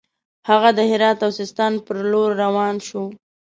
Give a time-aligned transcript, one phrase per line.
[0.49, 3.03] هغه د هرات او سیستان پر لور روان شو.